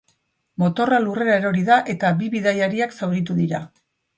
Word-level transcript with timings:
Motorra 0.63 0.99
lurrera 1.03 1.35
erori 1.41 1.61
da, 1.69 1.77
eta 1.95 2.11
bi 2.23 2.33
bidaiariak 2.37 2.99
zauritu 3.01 3.41
dira. 3.45 3.63